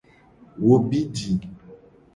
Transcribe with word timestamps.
Wo 0.65 0.75
bi 0.87 0.99
ji. 1.15 1.31